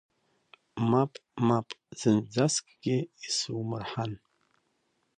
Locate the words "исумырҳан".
3.25-4.13